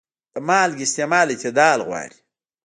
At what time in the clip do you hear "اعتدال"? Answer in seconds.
1.29-1.79